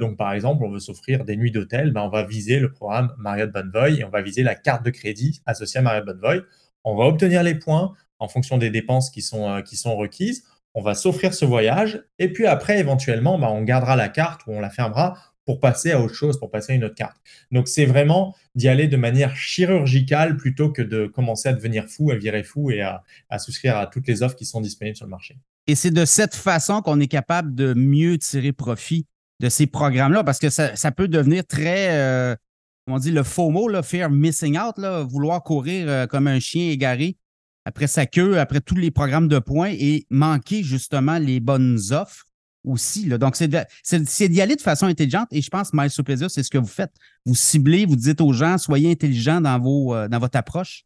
donc, 0.00 0.16
par 0.16 0.32
exemple, 0.32 0.64
on 0.64 0.70
veut 0.70 0.80
s'offrir 0.80 1.24
des 1.24 1.36
nuits 1.36 1.52
d'hôtel, 1.52 1.92
ben, 1.92 2.02
on 2.02 2.08
va 2.10 2.24
viser 2.24 2.58
le 2.58 2.70
programme 2.70 3.12
Marriott 3.18 3.50
Bonvoy 3.52 4.00
et 4.00 4.04
on 4.04 4.10
va 4.10 4.22
viser 4.22 4.42
la 4.42 4.54
carte 4.54 4.84
de 4.84 4.90
crédit 4.90 5.42
associée 5.46 5.80
à 5.80 5.82
Marriott 5.82 6.06
Bonvoy 6.06 6.42
on 6.84 6.96
va 6.96 7.04
obtenir 7.04 7.42
les 7.42 7.54
points 7.54 7.94
en 8.18 8.28
fonction 8.28 8.58
des 8.58 8.70
dépenses 8.70 9.10
qui 9.10 9.22
sont, 9.22 9.48
euh, 9.48 9.62
qui 9.62 9.76
sont 9.76 9.96
requises. 9.96 10.44
On 10.74 10.82
va 10.82 10.94
s'offrir 10.94 11.34
ce 11.34 11.44
voyage 11.44 12.04
et 12.18 12.32
puis 12.32 12.46
après, 12.46 12.78
éventuellement, 12.78 13.38
bah, 13.38 13.50
on 13.50 13.62
gardera 13.62 13.96
la 13.96 14.08
carte 14.08 14.42
ou 14.46 14.52
on 14.52 14.60
la 14.60 14.70
fermera 14.70 15.16
pour 15.46 15.60
passer 15.60 15.92
à 15.92 16.00
autre 16.00 16.14
chose, 16.14 16.38
pour 16.38 16.50
passer 16.50 16.72
à 16.72 16.76
une 16.76 16.84
autre 16.84 16.94
carte. 16.94 17.16
Donc, 17.50 17.68
c'est 17.68 17.84
vraiment 17.84 18.34
d'y 18.54 18.68
aller 18.68 18.88
de 18.88 18.96
manière 18.96 19.36
chirurgicale 19.36 20.36
plutôt 20.36 20.70
que 20.70 20.82
de 20.82 21.06
commencer 21.06 21.48
à 21.48 21.52
devenir 21.52 21.86
fou, 21.86 22.10
à 22.10 22.16
virer 22.16 22.42
fou 22.42 22.70
et 22.70 22.80
à, 22.80 23.02
souscrire 23.38 23.76
à 23.76 23.86
toutes 23.86 24.06
les 24.06 24.22
offres 24.22 24.36
qui 24.36 24.46
sont 24.46 24.60
disponibles 24.60 24.96
sur 24.96 25.06
le 25.06 25.10
marché. 25.10 25.36
Et 25.66 25.74
c'est 25.74 25.90
de 25.90 26.04
cette 26.04 26.34
façon 26.34 26.80
qu'on 26.82 27.00
est 27.00 27.08
capable 27.08 27.54
de 27.54 27.74
mieux 27.74 28.18
tirer 28.18 28.52
profit 28.52 29.06
de 29.40 29.48
ces 29.48 29.66
programmes-là 29.66 30.24
parce 30.24 30.38
que 30.38 30.48
ça, 30.48 30.92
peut 30.92 31.08
devenir 31.08 31.46
très, 31.46 31.90
euh, 31.90 32.36
on 32.86 32.98
dit, 32.98 33.10
le 33.10 33.22
faux 33.22 33.50
mot, 33.50 33.68
là, 33.68 33.82
fear 33.82 34.10
missing 34.10 34.58
out, 34.58 34.76
là, 34.78 35.02
vouloir 35.02 35.42
courir 35.42 35.88
euh, 35.88 36.06
comme 36.06 36.26
un 36.26 36.40
chien 36.40 36.70
égaré 36.70 37.16
après 37.64 37.86
sa 37.86 38.06
queue, 38.06 38.38
après 38.38 38.60
tous 38.60 38.74
les 38.74 38.90
programmes 38.90 39.28
de 39.28 39.38
points 39.38 39.72
et 39.72 40.06
manquer 40.10 40.62
justement 40.62 41.18
les 41.18 41.40
bonnes 41.40 41.78
offres 41.92 42.26
aussi. 42.62 43.06
Là. 43.06 43.18
Donc, 43.18 43.36
c'est 43.36 44.28
d'y 44.28 44.40
aller 44.40 44.56
de 44.56 44.60
façon 44.60 44.86
intelligente 44.86 45.28
et 45.30 45.40
je 45.40 45.48
pense, 45.48 45.72
Miles 45.72 45.90
Plaisir, 46.04 46.30
c'est 46.30 46.42
ce 46.42 46.50
que 46.50 46.58
vous 46.58 46.66
faites. 46.66 46.92
Vous 47.24 47.34
ciblez, 47.34 47.86
vous 47.86 47.96
dites 47.96 48.20
aux 48.20 48.32
gens, 48.32 48.58
soyez 48.58 48.90
intelligents 48.90 49.40
dans, 49.40 49.94
euh, 49.94 50.08
votre 50.18 50.38
approche. 50.38 50.84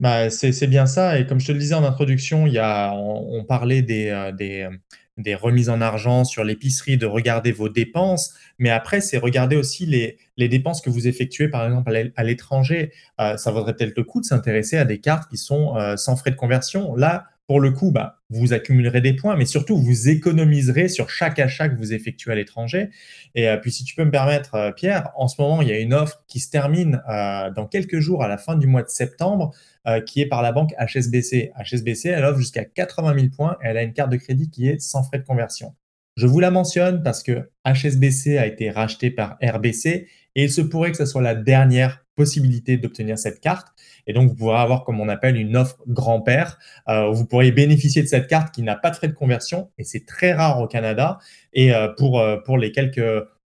Bah, 0.00 0.28
c'est 0.30 0.66
bien 0.66 0.86
ça. 0.86 1.18
Et 1.18 1.26
comme 1.26 1.40
je 1.40 1.46
te 1.46 1.52
le 1.52 1.58
disais 1.58 1.74
en 1.74 1.84
introduction, 1.84 2.44
on, 2.44 3.44
parlait 3.44 3.82
des, 3.82 4.08
euh, 4.08 4.32
des, 4.32 4.68
des 5.16 5.34
remises 5.34 5.68
en 5.68 5.80
argent 5.80 6.24
sur 6.24 6.44
l'épicerie, 6.44 6.96
de 6.96 7.06
regarder 7.06 7.52
vos 7.52 7.68
dépenses, 7.68 8.34
mais 8.58 8.70
après, 8.70 9.00
c'est 9.00 9.18
regarder 9.18 9.56
aussi 9.56 9.86
les, 9.86 10.48
dépenses 10.48 10.80
que 10.80 10.90
vous 10.90 11.06
effectuez, 11.06 11.48
par 11.48 11.64
exemple, 11.64 12.12
à 12.16 12.24
l'étranger. 12.24 12.92
Euh, 13.20 13.36
ça 13.36 13.50
vaudrait 13.50 13.74
peut-être 13.74 13.96
le 13.96 14.04
coup 14.04 14.20
de 14.20 14.26
s'intéresser 14.26 14.76
à 14.76 14.84
des 14.84 14.98
cartes 14.98 15.30
qui 15.30 15.36
sont 15.36 15.76
euh, 15.76 15.96
sans 15.96 16.16
frais 16.16 16.30
de 16.30 16.36
conversion. 16.36 16.94
Là, 16.96 17.28
pour 17.46 17.60
le 17.60 17.70
coup, 17.72 17.90
bah, 17.90 18.20
vous 18.30 18.52
accumulerez 18.52 19.00
des 19.00 19.14
points, 19.14 19.36
mais 19.36 19.44
surtout, 19.44 19.76
vous 19.76 20.08
économiserez 20.08 20.88
sur 20.88 21.10
chaque 21.10 21.38
achat 21.38 21.68
que 21.68 21.76
vous 21.76 21.92
effectuez 21.92 22.32
à 22.32 22.34
l'étranger. 22.34 22.90
Et 23.34 23.48
euh, 23.48 23.56
puis, 23.56 23.70
si 23.70 23.84
tu 23.84 23.94
peux 23.94 24.04
me 24.04 24.10
permettre, 24.10 24.72
Pierre, 24.76 25.10
en 25.16 25.28
ce 25.28 25.40
moment, 25.40 25.60
il 25.62 25.68
y 25.68 25.72
a 25.72 25.78
une 25.78 25.94
offre 25.94 26.24
qui 26.26 26.40
se 26.40 26.50
termine 26.50 27.02
dans 27.06 27.66
quelques 27.66 28.00
jours, 28.00 28.22
à 28.22 28.28
la 28.28 28.38
fin 28.38 28.56
du 28.56 28.66
mois 28.66 28.82
de 28.82 28.88
septembre, 28.88 29.52
euh, 29.86 30.00
qui 30.00 30.22
est 30.22 30.26
par 30.26 30.40
la 30.40 30.50
banque 30.50 30.74
HSBC. 30.78 31.52
HSBC, 31.62 32.08
elle 32.08 32.24
offre 32.24 32.38
jusqu'à 32.38 32.64
80 32.64 33.14
000 33.16 33.26
points 33.36 33.58
et 33.62 33.66
elle 33.66 33.76
a 33.76 33.82
une 33.82 33.92
carte 33.92 34.10
de 34.10 34.16
crédit 34.16 34.48
qui 34.48 34.66
est 34.66 34.80
sans 34.80 35.02
frais 35.02 35.18
de 35.18 35.24
conversion. 35.24 35.74
Je 36.16 36.26
vous 36.26 36.40
la 36.40 36.50
mentionne 36.50 37.02
parce 37.02 37.22
que 37.22 37.50
HSBC 37.64 38.38
a 38.38 38.46
été 38.46 38.70
racheté 38.70 39.10
par 39.10 39.36
RBC 39.42 40.08
et 40.36 40.42
il 40.44 40.50
se 40.50 40.60
pourrait 40.60 40.90
que 40.92 40.96
ce 40.96 41.06
soit 41.06 41.22
la 41.22 41.34
dernière 41.34 42.04
possibilité 42.14 42.76
d'obtenir 42.76 43.18
cette 43.18 43.40
carte. 43.40 43.68
Et 44.06 44.12
donc, 44.12 44.28
vous 44.28 44.36
pourrez 44.36 44.58
avoir, 44.58 44.84
comme 44.84 45.00
on 45.00 45.08
appelle, 45.08 45.36
une 45.36 45.56
offre 45.56 45.78
grand-père. 45.88 46.58
Euh, 46.88 47.10
vous 47.10 47.26
pourriez 47.26 47.50
bénéficier 47.50 48.02
de 48.02 48.06
cette 48.06 48.28
carte 48.28 48.54
qui 48.54 48.62
n'a 48.62 48.76
pas 48.76 48.90
de 48.90 48.96
frais 48.96 49.08
de 49.08 49.14
conversion 49.14 49.72
et 49.78 49.84
c'est 49.84 50.06
très 50.06 50.32
rare 50.32 50.60
au 50.60 50.68
Canada. 50.68 51.18
Et 51.52 51.74
euh, 51.74 51.88
pour, 51.88 52.22
pour 52.44 52.58
les 52.58 52.70
quelques 52.70 53.02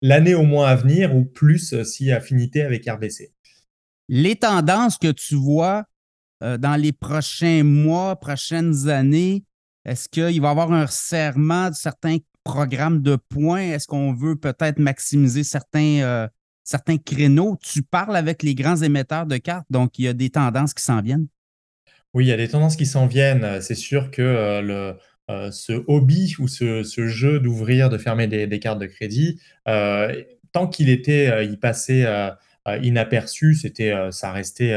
l'année 0.01 0.35
au 0.35 0.43
moins 0.43 0.67
à 0.67 0.75
venir 0.75 1.15
ou 1.15 1.25
plus 1.25 1.81
si 1.83 2.11
affinité 2.11 2.61
avec 2.61 2.89
RBC. 2.89 3.31
Les 4.09 4.35
tendances 4.35 4.97
que 4.97 5.11
tu 5.11 5.35
vois 5.35 5.85
euh, 6.43 6.57
dans 6.57 6.75
les 6.75 6.91
prochains 6.91 7.63
mois, 7.63 8.15
prochaines 8.15 8.87
années? 8.87 9.43
Est-ce 9.85 10.07
qu'il 10.09 10.41
va 10.41 10.47
y 10.47 10.51
avoir 10.51 10.71
un 10.71 10.85
resserrement 10.85 11.69
de 11.69 11.75
certains 11.75 12.17
programmes 12.47 13.01
de 13.01 13.17
points? 13.17 13.73
Est-ce 13.73 13.87
qu'on 13.87 14.13
veut 14.13 14.37
peut-être 14.37 14.79
maximiser 14.79 15.43
certains, 15.43 15.99
euh, 16.01 16.27
certains 16.63 16.97
créneaux? 16.97 17.57
Tu 17.61 17.83
parles 17.83 18.15
avec 18.15 18.41
les 18.41 18.55
grands 18.55 18.77
émetteurs 18.77 19.25
de 19.25 19.35
cartes, 19.35 19.65
donc 19.69 19.99
il 19.99 20.05
y 20.05 20.07
a 20.07 20.13
des 20.13 20.29
tendances 20.29 20.73
qui 20.73 20.81
s'en 20.81 21.01
viennent. 21.01 21.27
Oui, 22.13 22.25
il 22.25 22.29
y 22.29 22.31
a 22.31 22.37
des 22.37 22.47
tendances 22.47 22.77
qui 22.77 22.85
s'en 22.85 23.05
viennent. 23.05 23.59
C'est 23.61 23.75
sûr 23.75 24.11
que 24.11 24.21
euh, 24.21 24.61
le, 25.27 25.51
ce 25.51 25.83
hobby 25.87 26.35
ou 26.39 26.47
ce, 26.47 26.83
jeu 27.07 27.41
d'ouvrir, 27.41 27.89
de 27.89 27.97
fermer 27.97 28.27
des, 28.27 28.59
cartes 28.59 28.79
de 28.79 28.85
crédit, 28.85 29.41
tant 29.65 30.67
qu'il 30.67 30.89
était, 30.89 31.45
il 31.45 31.59
passait 31.59 32.07
inaperçu, 32.81 33.55
c'était, 33.55 33.93
ça 34.11 34.31
restait 34.31 34.73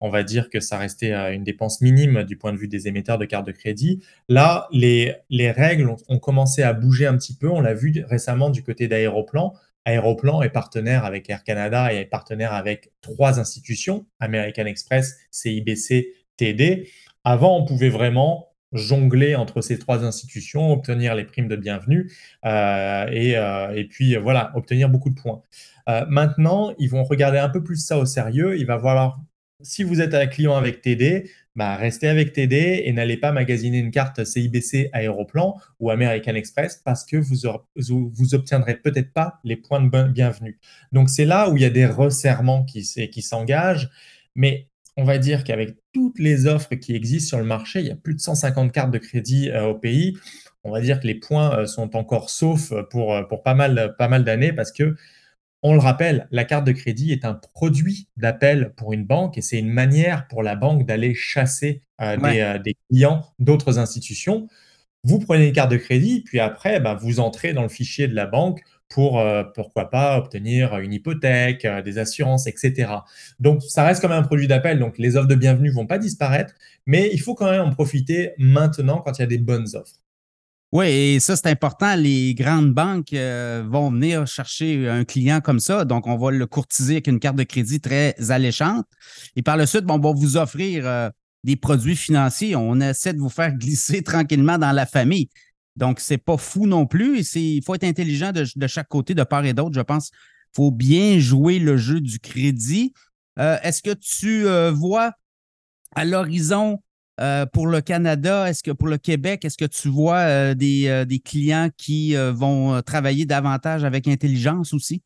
on 0.00 0.08
va 0.08 0.22
dire 0.22 0.48
que 0.50 0.60
ça 0.60 0.78
restait 0.78 1.12
une 1.34 1.44
dépense 1.44 1.80
minime 1.80 2.24
du 2.24 2.36
point 2.36 2.52
de 2.52 2.58
vue 2.58 2.68
des 2.68 2.88
émetteurs 2.88 3.18
de 3.18 3.24
cartes 3.24 3.46
de 3.46 3.52
crédit. 3.52 4.02
Là, 4.28 4.68
les, 4.72 5.14
les 5.28 5.50
règles 5.50 5.94
ont, 6.08 6.18
commencé 6.18 6.62
à 6.62 6.72
bouger 6.72 7.06
un 7.06 7.16
petit 7.16 7.36
peu. 7.36 7.48
On 7.48 7.60
l'a 7.60 7.74
vu 7.74 8.04
récemment 8.08 8.50
du 8.50 8.62
côté 8.62 8.88
d'Aéroplan. 8.88 9.54
Aéroplan 9.84 10.42
est 10.42 10.50
partenaire 10.50 11.04
avec 11.04 11.28
Air 11.30 11.42
Canada 11.42 11.92
et 11.92 11.98
est 11.98 12.04
partenaire 12.04 12.52
avec 12.52 12.92
trois 13.00 13.40
institutions, 13.40 14.06
American 14.20 14.66
Express, 14.66 15.16
CIBC, 15.30 16.12
TD. 16.36 16.88
Avant, 17.24 17.58
on 17.58 17.64
pouvait 17.64 17.88
vraiment 17.88 18.50
jongler 18.72 19.34
entre 19.34 19.60
ces 19.62 19.78
trois 19.78 20.04
institutions, 20.04 20.72
obtenir 20.72 21.14
les 21.14 21.24
primes 21.24 21.48
de 21.48 21.56
bienvenue 21.56 22.12
euh, 22.44 23.06
et, 23.10 23.36
euh, 23.36 23.74
et, 23.74 23.84
puis 23.84 24.16
voilà, 24.16 24.52
obtenir 24.54 24.88
beaucoup 24.88 25.10
de 25.10 25.20
points. 25.20 25.42
Euh, 25.88 26.04
maintenant, 26.08 26.72
ils 26.78 26.88
vont 26.88 27.02
regarder 27.02 27.38
un 27.38 27.48
peu 27.48 27.62
plus 27.62 27.84
ça 27.84 27.98
au 27.98 28.06
sérieux. 28.06 28.58
Il 28.58 28.66
va 28.66 28.78
falloir 28.78 29.20
si 29.62 29.82
vous 29.82 30.00
êtes 30.00 30.14
un 30.14 30.26
client 30.26 30.56
avec 30.56 30.80
TD, 30.80 31.30
bah, 31.56 31.76
restez 31.76 32.08
avec 32.08 32.32
TD 32.32 32.82
et 32.84 32.92
n'allez 32.92 33.16
pas 33.16 33.32
magasiner 33.32 33.78
une 33.78 33.90
carte 33.90 34.24
CIBC 34.24 34.88
Aéroplan 34.92 35.58
ou 35.78 35.90
American 35.90 36.34
Express 36.34 36.80
parce 36.84 37.04
que 37.04 37.16
vous, 37.16 37.36
vous, 37.76 38.34
obtiendrez 38.34 38.76
peut-être 38.76 39.12
pas 39.12 39.40
les 39.44 39.56
points 39.56 39.82
de 39.82 40.08
bienvenue. 40.08 40.58
Donc 40.92 41.10
c'est 41.10 41.24
là 41.24 41.50
où 41.50 41.56
il 41.56 41.62
y 41.62 41.66
a 41.66 41.70
des 41.70 41.86
resserrements 41.86 42.64
qui, 42.64 42.82
s'engagent, 43.22 43.90
mais 44.34 44.68
on 44.96 45.04
va 45.04 45.18
dire 45.18 45.44
qu'avec 45.44 45.76
toutes 45.92 46.18
les 46.18 46.46
offres 46.46 46.74
qui 46.76 46.94
existent 46.94 47.28
sur 47.28 47.38
le 47.38 47.44
marché, 47.44 47.80
il 47.80 47.86
y 47.86 47.90
a 47.90 47.96
plus 47.96 48.14
de 48.14 48.20
150 48.20 48.72
cartes 48.72 48.90
de 48.90 48.98
crédit 48.98 49.50
euh, 49.50 49.66
au 49.66 49.74
pays. 49.74 50.16
On 50.62 50.70
va 50.70 50.80
dire 50.80 51.00
que 51.00 51.06
les 51.06 51.14
points 51.14 51.58
euh, 51.58 51.66
sont 51.66 51.96
encore 51.96 52.30
saufs 52.30 52.72
pour, 52.90 53.14
euh, 53.14 53.22
pas 53.22 53.54
mal 53.54 54.24
d'années 54.24 54.52
parce 54.52 54.72
que, 54.72 54.94
on 55.62 55.74
le 55.74 55.80
rappelle, 55.80 56.26
la 56.30 56.44
carte 56.44 56.64
de 56.66 56.72
crédit 56.72 57.12
est 57.12 57.24
un 57.24 57.34
produit 57.34 58.08
d'appel 58.16 58.72
pour 58.76 58.92
une 58.92 59.04
banque 59.04 59.36
et 59.36 59.42
c'est 59.42 59.58
une 59.58 59.68
manière 59.68 60.26
pour 60.28 60.42
la 60.42 60.56
banque 60.56 60.86
d'aller 60.86 61.14
chasser 61.14 61.82
des, 62.00 62.76
clients 62.88 63.26
d'autres 63.38 63.78
institutions. 63.78 64.48
Vous 65.04 65.18
prenez 65.18 65.48
une 65.48 65.52
carte 65.52 65.70
de 65.70 65.76
crédit, 65.76 66.22
puis 66.22 66.40
après, 66.40 66.80
bah, 66.80 66.94
vous 66.94 67.20
entrez 67.20 67.52
dans 67.52 67.62
le 67.62 67.68
fichier 67.68 68.08
de 68.08 68.14
la 68.14 68.26
banque 68.26 68.62
pour, 68.88 69.20
euh, 69.20 69.44
pourquoi 69.54 69.88
pas, 69.88 70.18
obtenir 70.18 70.78
une 70.78 70.92
hypothèque, 70.92 71.64
euh, 71.64 71.80
des 71.80 71.98
assurances, 71.98 72.46
etc. 72.46 72.92
Donc, 73.38 73.62
ça 73.62 73.84
reste 73.84 74.02
quand 74.02 74.08
même 74.08 74.18
un 74.18 74.26
produit 74.26 74.48
d'appel, 74.48 74.78
donc 74.78 74.98
les 74.98 75.16
offres 75.16 75.28
de 75.28 75.34
bienvenue 75.36 75.70
vont 75.70 75.86
pas 75.86 75.98
disparaître, 75.98 76.54
mais 76.86 77.08
il 77.12 77.20
faut 77.20 77.34
quand 77.34 77.50
même 77.50 77.62
en 77.62 77.70
profiter 77.70 78.32
maintenant 78.36 79.00
quand 79.00 79.18
il 79.18 79.22
y 79.22 79.24
a 79.24 79.28
des 79.28 79.38
bonnes 79.38 79.68
offres. 79.74 79.99
Oui, 80.72 80.86
et 80.86 81.20
ça, 81.20 81.34
c'est 81.34 81.48
important. 81.48 81.96
Les 81.96 82.32
grandes 82.34 82.72
banques 82.72 83.12
euh, 83.12 83.64
vont 83.68 83.90
venir 83.90 84.26
chercher 84.26 84.88
un 84.88 85.04
client 85.04 85.40
comme 85.40 85.58
ça. 85.58 85.84
Donc, 85.84 86.06
on 86.06 86.16
va 86.16 86.30
le 86.30 86.46
courtiser 86.46 86.94
avec 86.94 87.08
une 87.08 87.18
carte 87.18 87.36
de 87.36 87.42
crédit 87.42 87.80
très 87.80 88.14
alléchante. 88.30 88.86
Et 89.34 89.42
par 89.42 89.56
le 89.56 89.66
suite, 89.66 89.84
bon, 89.84 89.94
on 89.94 89.98
va 89.98 90.12
vous 90.12 90.36
offrir 90.36 91.10
des 91.42 91.56
produits 91.56 91.96
financiers. 91.96 92.54
On 92.54 92.80
essaie 92.80 93.12
de 93.12 93.18
vous 93.18 93.28
faire 93.30 93.52
glisser 93.52 94.02
tranquillement 94.04 94.58
dans 94.58 94.72
la 94.72 94.86
famille. 94.86 95.28
Donc, 95.76 96.00
c'est 96.00 96.18
pas 96.18 96.36
fou 96.36 96.66
non 96.66 96.86
plus. 96.86 97.34
Il 97.34 97.62
faut 97.64 97.74
être 97.74 97.84
intelligent 97.84 98.32
de, 98.32 98.66
chaque 98.66 98.88
côté, 98.88 99.14
de 99.14 99.22
part 99.22 99.44
et 99.44 99.54
d'autre. 99.54 99.74
Je 99.74 99.80
pense 99.80 100.10
qu'il 100.10 100.18
faut 100.54 100.70
bien 100.70 101.18
jouer 101.18 101.58
le 101.58 101.76
jeu 101.76 102.00
du 102.00 102.18
crédit. 102.18 102.92
Euh, 103.38 103.56
est-ce 103.62 103.82
que 103.82 103.94
tu 103.94 104.46
euh, 104.46 104.70
vois 104.70 105.12
à 105.94 106.04
l'horizon 106.04 106.82
euh, 107.20 107.46
pour 107.46 107.66
le 107.66 107.80
Canada, 107.80 108.48
est-ce 108.48 108.62
que 108.62 108.70
pour 108.70 108.88
le 108.88 108.98
Québec, 108.98 109.44
est-ce 109.44 109.58
que 109.58 109.64
tu 109.64 109.88
vois 109.88 110.54
des, 110.54 111.04
des, 111.06 111.18
clients 111.18 111.68
qui 111.76 112.14
vont 112.16 112.80
travailler 112.82 113.26
davantage 113.26 113.84
avec 113.84 114.08
intelligence 114.08 114.72
aussi? 114.72 115.02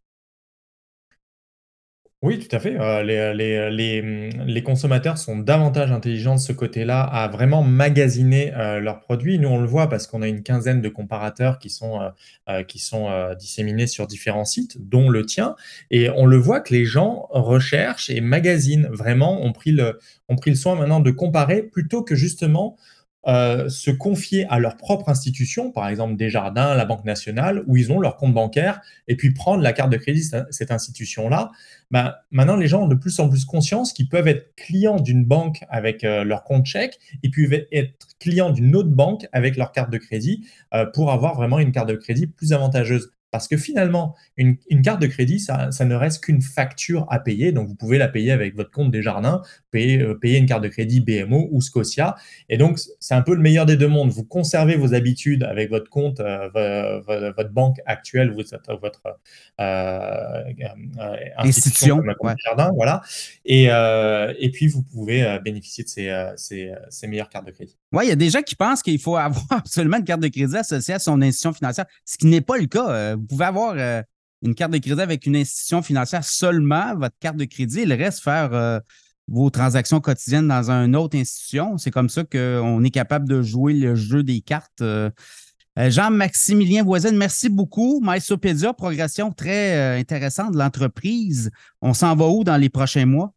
Oui, 2.24 2.38
tout 2.38 2.56
à 2.56 2.58
fait. 2.58 2.74
Euh, 2.80 3.02
les, 3.04 4.62
consommateurs 4.62 5.18
sont 5.18 5.36
davantage 5.36 5.92
intelligents 5.92 6.36
de 6.36 6.40
ce 6.40 6.52
côté-là 6.52 7.02
à 7.02 7.28
vraiment 7.28 7.62
magasiner 7.62 8.54
euh, 8.54 8.80
leurs 8.80 9.00
produits. 9.00 9.38
Nous, 9.38 9.50
on 9.50 9.60
le 9.60 9.66
voit 9.66 9.90
parce 9.90 10.06
qu'on 10.06 10.22
a 10.22 10.28
une 10.28 10.42
quinzaine 10.42 10.80
de 10.80 10.88
comparateurs 10.88 11.58
qui 11.58 11.68
sont, 11.68 12.00
euh, 12.48 13.34
disséminés 13.34 13.86
sur 13.86 14.06
différents 14.06 14.46
sites, 14.46 14.88
dont 14.88 15.10
le 15.10 15.26
tien. 15.26 15.54
Et 15.90 16.08
on 16.08 16.24
le 16.24 16.38
voit 16.38 16.60
que 16.60 16.72
les 16.72 16.86
gens 16.86 17.26
recherchent 17.28 18.08
et 18.08 18.22
magasinent 18.22 18.88
vraiment, 18.90 19.44
ont 19.44 19.52
pris 19.52 19.72
le 19.72 19.98
soin 20.54 20.76
maintenant 20.76 21.00
de 21.00 21.10
comparer 21.10 21.62
plutôt 21.62 22.02
que 22.02 22.14
justement 22.14 22.78
euh, 23.26 23.68
se 23.68 23.90
confier 23.90 24.46
à 24.50 24.58
leur 24.58 24.76
propre 24.76 25.08
institution, 25.08 25.70
par 25.70 25.88
exemple 25.88 26.16
Desjardins, 26.16 26.74
la 26.74 26.84
Banque 26.84 27.04
nationale, 27.04 27.62
où 27.66 27.76
ils 27.76 27.90
ont 27.90 28.00
leur 28.00 28.16
compte 28.16 28.34
bancaire, 28.34 28.80
et 29.08 29.16
puis 29.16 29.32
prendre 29.32 29.62
la 29.62 29.72
carte 29.72 29.90
de 29.90 29.96
crédit 29.96 30.28
de 30.30 30.44
cette 30.50 30.70
institution-là. 30.70 31.50
Ben, 31.90 32.14
maintenant, 32.30 32.56
les 32.56 32.66
gens 32.66 32.82
ont 32.82 32.88
de 32.88 32.94
plus 32.94 33.18
en 33.20 33.28
plus 33.28 33.44
conscience 33.44 33.92
qu'ils 33.92 34.08
peuvent 34.08 34.28
être 34.28 34.54
clients 34.56 35.00
d'une 35.00 35.24
banque 35.24 35.64
avec 35.68 36.04
euh, 36.04 36.24
leur 36.24 36.44
compte 36.44 36.66
chèque, 36.66 36.98
et 37.22 37.30
puis 37.30 37.48
être 37.72 37.94
clients 38.20 38.50
d'une 38.50 38.76
autre 38.76 38.90
banque 38.90 39.26
avec 39.32 39.56
leur 39.56 39.72
carte 39.72 39.90
de 39.90 39.98
crédit 39.98 40.46
euh, 40.74 40.86
pour 40.86 41.10
avoir 41.10 41.34
vraiment 41.34 41.58
une 41.58 41.72
carte 41.72 41.88
de 41.88 41.94
crédit 41.94 42.26
plus 42.26 42.52
avantageuse. 42.52 43.10
Parce 43.34 43.48
que 43.48 43.56
finalement, 43.56 44.14
une, 44.36 44.58
carte 44.84 45.02
de 45.02 45.08
crédit, 45.08 45.40
ça, 45.40 45.68
ne 45.80 45.94
reste 45.96 46.22
qu'une 46.22 46.40
facture 46.40 47.04
à 47.10 47.18
payer. 47.18 47.50
Donc, 47.50 47.66
vous 47.66 47.74
pouvez 47.74 47.98
la 47.98 48.06
payer 48.06 48.30
avec 48.30 48.54
votre 48.54 48.70
compte 48.70 48.92
Desjardins, 48.92 49.42
payer, 49.74 50.00
euh, 50.00 50.14
payer 50.14 50.38
une 50.38 50.46
carte 50.46 50.62
de 50.62 50.68
crédit 50.68 51.00
BMO 51.00 51.48
ou 51.50 51.60
Scotia. 51.60 52.14
Et 52.48 52.56
donc, 52.56 52.78
c'est 53.00 53.14
un 53.14 53.22
peu 53.22 53.34
le 53.34 53.40
meilleur 53.40 53.66
des 53.66 53.76
deux 53.76 53.88
mondes. 53.88 54.10
Vous 54.10 54.24
conservez 54.24 54.76
vos 54.76 54.94
habitudes 54.94 55.42
avec 55.42 55.68
votre 55.68 55.90
compte, 55.90 56.20
euh, 56.20 57.00
votre 57.36 57.50
banque 57.50 57.78
actuelle, 57.84 58.30
votre, 58.30 58.56
votre 58.80 59.02
euh, 59.60 60.42
institution, 61.38 62.00
Desjardins, 62.00 62.70
voilà. 62.76 63.02
Et, 63.44 63.64
et 63.64 64.50
puis, 64.50 64.68
vous 64.68 64.82
pouvez 64.82 65.38
bénéficier 65.44 65.84
de 65.84 65.88
ces, 65.88 66.32
ces, 66.36 66.72
ces 66.88 67.06
meilleures 67.08 67.28
cartes 67.28 67.46
de 67.46 67.50
crédit. 67.50 67.76
Oui, 67.92 68.04
il 68.06 68.08
y 68.08 68.12
a 68.12 68.16
des 68.16 68.30
gens 68.30 68.42
qui 68.42 68.54
pensent 68.54 68.82
qu'il 68.82 68.98
faut 69.00 69.16
avoir 69.24 69.44
absolument 69.50 69.98
une 69.98 70.04
carte 70.04 70.20
de 70.20 70.28
crédit 70.28 70.56
associée 70.56 70.94
à 70.94 70.98
son 70.98 71.20
institution 71.20 71.52
financière, 71.52 71.86
ce 72.04 72.16
qui 72.16 72.26
n'est 72.26 72.40
pas 72.40 72.56
le 72.56 72.66
cas. 72.66 73.16
Vous 73.16 73.26
pouvez 73.26 73.44
avoir 73.44 73.74
euh, 73.76 74.02
une 74.42 74.54
carte 74.54 74.72
de 74.72 74.78
crédit 74.78 75.00
avec 75.00 75.26
une 75.26 75.36
institution 75.36 75.82
financière 75.82 76.24
seulement, 76.24 76.94
votre 76.96 77.16
carte 77.18 77.36
de 77.36 77.44
crédit, 77.44 77.82
il 77.82 77.92
reste 77.92 78.22
faire 78.22 78.52
euh, 78.52 78.78
vos 79.28 79.50
transactions 79.50 80.00
quotidiennes 80.00 80.48
dans 80.48 80.70
une 80.70 80.96
autre 80.96 81.16
institution. 81.16 81.78
C'est 81.78 81.90
comme 81.90 82.08
ça 82.08 82.24
qu'on 82.24 82.84
est 82.84 82.90
capable 82.90 83.28
de 83.28 83.42
jouer 83.42 83.74
le 83.74 83.94
jeu 83.94 84.22
des 84.22 84.40
cartes. 84.40 84.82
Euh. 84.82 85.10
Jean-Maximilien 85.76 86.84
Voisin, 86.84 87.12
merci 87.12 87.48
beaucoup. 87.48 88.00
MySopedia, 88.04 88.72
progression 88.74 89.32
très 89.32 89.98
intéressante 89.98 90.52
de 90.52 90.58
l'entreprise. 90.58 91.50
On 91.82 91.94
s'en 91.94 92.14
va 92.14 92.28
où 92.28 92.44
dans 92.44 92.56
les 92.56 92.68
prochains 92.68 93.06
mois? 93.06 93.32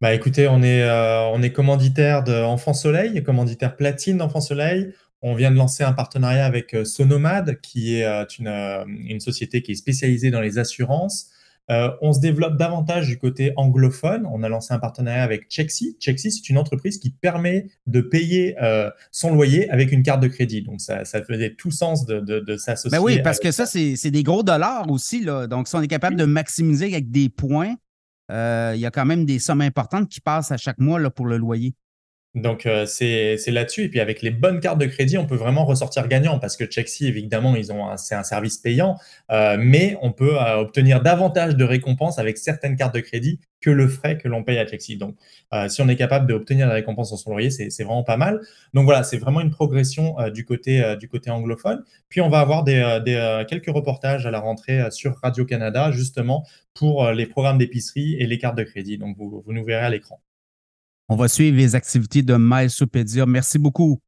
Bah 0.00 0.14
écoutez, 0.14 0.46
on 0.46 0.62
est, 0.62 0.88
on 0.88 1.42
est 1.42 1.50
commanditaire 1.50 2.22
d'Enfant 2.22 2.74
Soleil, 2.74 3.24
commanditaire 3.24 3.74
platine 3.74 4.18
d'Enfant 4.18 4.40
Soleil. 4.40 4.92
On 5.22 5.34
vient 5.34 5.50
de 5.50 5.56
lancer 5.56 5.82
un 5.82 5.92
partenariat 5.92 6.44
avec 6.44 6.74
euh, 6.74 6.84
Sonomad, 6.84 7.60
qui 7.60 7.96
est 7.96 8.04
euh, 8.04 8.24
euh, 8.42 8.84
une, 8.86 9.20
société 9.20 9.62
qui 9.62 9.72
est 9.72 9.76
spécialisée 9.76 10.30
dans 10.30 10.40
les 10.40 10.58
assurances. 10.58 11.30
On 11.68 12.12
se 12.12 12.20
développe 12.20 12.56
davantage 12.56 13.08
du 13.08 13.18
côté 13.18 13.52
anglophone. 13.56 14.26
On 14.32 14.42
a 14.42 14.48
lancé 14.48 14.72
un 14.72 14.78
partenariat 14.78 15.22
avec 15.22 15.46
Chexi. 15.48 15.96
Chexi, 16.00 16.30
c'est 16.30 16.48
une 16.48 16.58
entreprise 16.58 16.98
qui 16.98 17.10
permet 17.10 17.68
de 17.86 18.00
payer 18.00 18.56
son 19.10 19.34
loyer 19.34 19.68
avec 19.70 19.92
une 19.92 20.02
carte 20.02 20.20
de 20.20 20.28
crédit. 20.28 20.62
Donc, 20.62 20.80
ça, 20.80 21.04
faisait 21.04 21.54
tout 21.54 21.70
sens 21.70 22.06
de, 22.06 22.56
s'associer. 22.56 22.96
Ben 22.96 23.02
oui, 23.02 23.20
parce 23.22 23.40
que 23.40 23.50
ça, 23.50 23.66
c'est 23.66 24.10
des 24.10 24.22
gros 24.22 24.42
dollars 24.42 24.90
aussi. 24.90 25.24
Là. 25.24 25.46
Donc, 25.46 25.68
si 25.68 25.74
on 25.74 25.82
est 25.82 25.88
capable 25.88 26.16
de 26.16 26.24
maximiser 26.24 26.86
avec 26.86 27.10
des 27.10 27.28
points, 27.28 27.74
il 28.30 28.78
y 28.78 28.86
a 28.86 28.90
quand 28.90 29.06
même 29.06 29.24
des 29.24 29.38
sommes 29.38 29.60
importantes 29.60 30.08
qui 30.08 30.20
passent 30.20 30.52
à 30.52 30.56
chaque 30.56 30.78
mois 30.78 31.00
là, 31.00 31.10
pour 31.10 31.26
le 31.26 31.36
loyer. 31.36 31.74
Donc 32.36 32.66
euh, 32.66 32.84
c'est 32.84 33.38
là-dessus. 33.48 33.84
Et 33.84 33.88
puis 33.88 33.98
avec 33.98 34.20
les 34.20 34.30
bonnes 34.30 34.60
cartes 34.60 34.78
de 34.78 34.84
crédit, 34.84 35.16
on 35.16 35.24
peut 35.26 35.36
vraiment 35.36 35.64
ressortir 35.64 36.06
gagnant 36.06 36.38
parce 36.38 36.56
que 36.56 36.70
Chexi, 36.70 37.06
évidemment, 37.06 37.54
c'est 37.96 38.14
un 38.14 38.22
service 38.22 38.58
payant, 38.58 38.98
euh, 39.32 39.56
mais 39.58 39.96
on 40.02 40.12
peut 40.12 40.38
euh, 40.38 40.56
obtenir 40.58 41.02
davantage 41.02 41.56
de 41.56 41.64
récompenses 41.64 42.18
avec 42.18 42.36
certaines 42.36 42.76
cartes 42.76 42.94
de 42.94 43.00
crédit 43.00 43.40
que 43.62 43.70
le 43.70 43.88
frais 43.88 44.18
que 44.18 44.28
l'on 44.28 44.44
paye 44.44 44.58
à 44.58 44.66
Chexi. 44.66 44.98
Donc 44.98 45.16
si 45.68 45.80
on 45.80 45.88
est 45.88 45.96
capable 45.96 46.26
d'obtenir 46.26 46.68
des 46.68 46.74
récompenses 46.74 47.08
sur 47.08 47.18
son 47.18 47.30
loyer, 47.30 47.50
c'est 47.50 47.84
vraiment 47.84 48.04
pas 48.04 48.18
mal. 48.18 48.40
Donc 48.74 48.84
voilà, 48.84 49.02
c'est 49.02 49.16
vraiment 49.16 49.40
une 49.40 49.50
progression 49.50 50.16
du, 50.32 50.44
côté, 50.44 50.96
du 51.00 51.08
côté 51.08 51.30
anglophone. 51.30 51.82
Puis 52.10 52.20
on 52.20 52.28
va 52.28 52.40
avoir 52.40 52.62
des, 52.62 53.00
des 53.04 53.44
quelques 53.48 53.74
reportages 53.74 54.26
à 54.26 54.30
la 54.30 54.40
rentrée 54.40 54.90
sur 54.90 55.16
Radio-Canada, 55.22 55.90
justement 55.90 56.46
pour 56.74 57.10
les 57.10 57.26
programmes 57.26 57.58
d'épicerie 57.58 58.16
et 58.20 58.26
les 58.26 58.38
cartes 58.38 58.58
de 58.58 58.64
crédit. 58.64 58.98
Donc 58.98 59.16
vous, 59.16 59.42
vous 59.44 59.52
nous 59.52 59.64
verrez 59.64 59.86
à 59.86 59.90
l'écran. 59.90 60.20
On 61.08 61.16
va 61.16 61.28
suivre 61.28 61.56
les 61.56 61.74
activités 61.74 62.22
de 62.22 62.36
MySopedia. 62.36 63.26
Merci 63.26 63.58
beaucoup. 63.58 64.00